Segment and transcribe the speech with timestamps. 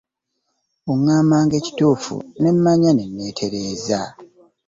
[0.91, 4.01] Oŋŋambanga ekituufu ne mmanya ne ntereeza.